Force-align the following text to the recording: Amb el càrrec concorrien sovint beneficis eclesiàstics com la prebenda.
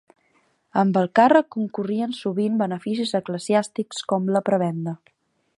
Amb 0.83 0.97
el 1.01 1.09
càrrec 1.19 1.49
concorrien 1.57 2.17
sovint 2.21 2.57
beneficis 2.65 3.15
eclesiàstics 3.23 4.05
com 4.15 4.37
la 4.39 4.47
prebenda. 4.53 4.99